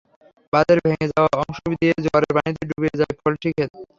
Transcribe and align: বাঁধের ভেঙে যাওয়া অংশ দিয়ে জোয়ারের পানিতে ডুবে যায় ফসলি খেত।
বাঁধের 0.53 0.79
ভেঙে 0.83 1.07
যাওয়া 1.11 1.31
অংশ 1.41 1.59
দিয়ে 1.73 1.93
জোয়ারের 2.03 2.31
পানিতে 2.35 2.63
ডুবে 2.69 2.89
যায় 2.99 3.13
ফসলি 3.19 3.49
খেত। 3.57 3.71